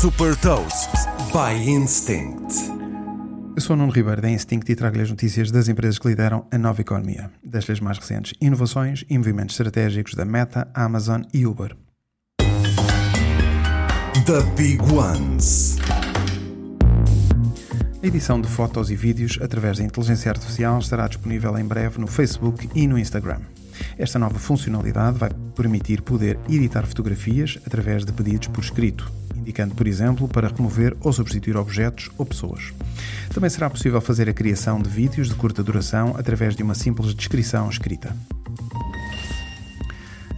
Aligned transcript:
Super 0.00 0.34
Toast 0.36 0.88
by 1.30 1.52
Instinct. 1.70 2.54
Eu 3.54 3.60
sou 3.60 3.76
o 3.76 3.78
Nuno 3.78 3.92
Ribeiro 3.92 4.22
da 4.22 4.30
Instinct 4.30 4.72
e 4.72 4.74
trago-lhe 4.74 5.02
as 5.02 5.10
notícias 5.10 5.50
das 5.50 5.68
empresas 5.68 5.98
que 5.98 6.08
lideram 6.08 6.46
a 6.50 6.56
nova 6.56 6.80
economia, 6.80 7.30
das 7.44 7.66
mais 7.80 7.98
recentes 7.98 8.32
inovações 8.40 9.04
e 9.10 9.18
movimentos 9.18 9.54
estratégicos 9.60 10.14
da 10.14 10.24
Meta, 10.24 10.66
Amazon 10.72 11.20
e 11.34 11.46
Uber. 11.46 11.76
The 14.24 14.40
Big 14.56 14.80
Ones. 14.90 15.76
A 18.02 18.06
edição 18.06 18.40
de 18.40 18.48
fotos 18.48 18.90
e 18.90 18.96
vídeos 18.96 19.38
através 19.42 19.76
da 19.76 19.84
inteligência 19.84 20.30
artificial 20.30 20.78
estará 20.78 21.06
disponível 21.08 21.58
em 21.58 21.64
breve 21.66 22.00
no 22.00 22.06
Facebook 22.06 22.70
e 22.74 22.86
no 22.86 22.98
Instagram. 22.98 23.40
Esta 24.00 24.18
nova 24.18 24.38
funcionalidade 24.38 25.18
vai 25.18 25.28
permitir 25.54 26.00
poder 26.00 26.38
editar 26.48 26.86
fotografias 26.86 27.58
através 27.66 28.02
de 28.02 28.10
pedidos 28.10 28.48
por 28.48 28.64
escrito, 28.64 29.12
indicando, 29.36 29.74
por 29.74 29.86
exemplo, 29.86 30.26
para 30.26 30.48
remover 30.48 30.96
ou 31.02 31.12
substituir 31.12 31.54
objetos 31.54 32.10
ou 32.16 32.24
pessoas. 32.24 32.72
Também 33.28 33.50
será 33.50 33.68
possível 33.68 34.00
fazer 34.00 34.26
a 34.26 34.32
criação 34.32 34.80
de 34.80 34.88
vídeos 34.88 35.28
de 35.28 35.34
curta 35.34 35.62
duração 35.62 36.14
através 36.16 36.56
de 36.56 36.62
uma 36.62 36.74
simples 36.74 37.12
descrição 37.14 37.68
escrita. 37.68 38.16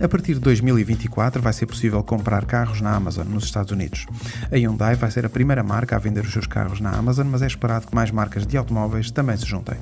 A 0.00 0.08
partir 0.08 0.34
de 0.34 0.40
2024 0.40 1.40
vai 1.40 1.52
ser 1.52 1.66
possível 1.66 2.02
comprar 2.02 2.44
carros 2.44 2.80
na 2.80 2.96
Amazon 2.96 3.28
nos 3.28 3.44
Estados 3.44 3.70
Unidos. 3.70 4.06
A 4.50 4.56
Hyundai 4.56 4.96
vai 4.96 5.12
ser 5.12 5.24
a 5.24 5.30
primeira 5.30 5.62
marca 5.62 5.94
a 5.94 6.00
vender 6.00 6.24
os 6.24 6.32
seus 6.32 6.48
carros 6.48 6.80
na 6.80 6.90
Amazon, 6.90 7.28
mas 7.28 7.42
é 7.42 7.46
esperado 7.46 7.86
que 7.86 7.94
mais 7.94 8.10
marcas 8.10 8.44
de 8.44 8.56
automóveis 8.56 9.12
também 9.12 9.36
se 9.36 9.46
juntem. 9.46 9.78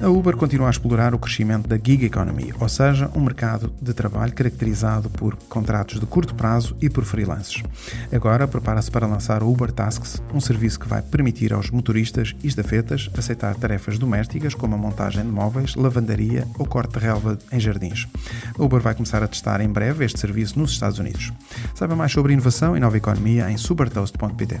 A 0.00 0.08
Uber 0.08 0.36
continua 0.36 0.66
a 0.66 0.70
explorar 0.70 1.14
o 1.14 1.18
crescimento 1.18 1.68
da 1.68 1.76
gig 1.76 2.04
economy, 2.04 2.52
ou 2.60 2.68
seja, 2.68 3.10
um 3.14 3.20
mercado 3.20 3.72
de 3.80 3.94
trabalho 3.94 4.32
caracterizado 4.34 5.08
por 5.08 5.36
contratos 5.48 5.98
de 5.98 6.06
curto 6.06 6.34
prazo 6.34 6.76
e 6.80 6.90
por 6.90 7.04
freelances. 7.04 7.62
Agora 8.12 8.46
prepara-se 8.46 8.90
para 8.90 9.06
lançar 9.06 9.42
o 9.42 9.50
Uber 9.50 9.72
Tasks, 9.72 10.22
um 10.32 10.40
serviço 10.40 10.80
que 10.80 10.88
vai 10.88 11.00
permitir 11.00 11.52
aos 11.52 11.70
motoristas 11.70 12.34
e 12.42 12.48
estafetas 12.48 13.08
aceitar 13.16 13.54
tarefas 13.54 13.98
domésticas 13.98 14.54
como 14.54 14.74
a 14.74 14.78
montagem 14.78 15.22
de 15.22 15.30
móveis, 15.30 15.74
lavandaria 15.74 16.46
ou 16.58 16.66
corte 16.66 16.98
de 16.98 17.04
relva 17.04 17.38
em 17.50 17.60
jardins. 17.60 18.06
A 18.58 18.62
Uber 18.62 18.80
vai 18.80 18.94
começar 18.94 19.22
a 19.22 19.28
testar 19.28 19.60
em 19.60 19.68
breve 19.68 20.04
este 20.04 20.20
serviço 20.20 20.58
nos 20.58 20.72
Estados 20.72 20.98
Unidos. 20.98 21.32
Saiba 21.74 21.96
mais 21.96 22.12
sobre 22.12 22.32
inovação 22.32 22.76
e 22.76 22.80
nova 22.80 22.96
economia 22.96 23.50
em 23.50 23.56
supertoast.pt. 23.56 24.60